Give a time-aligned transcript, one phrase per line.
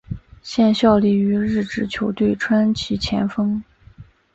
[0.41, 3.63] 现效力于日职球队川崎前锋。